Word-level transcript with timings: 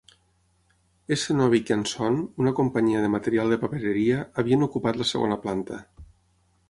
S. 1.15 1.35
Novick 1.41 1.69
and 1.75 1.89
Son, 1.91 2.17
una 2.45 2.53
companyia 2.61 3.03
de 3.03 3.13
material 3.17 3.55
de 3.55 3.61
papereria, 3.67 4.25
havien 4.45 4.67
ocupat 4.69 4.99
la 5.03 5.09
segona 5.15 5.39
planta. 5.45 5.79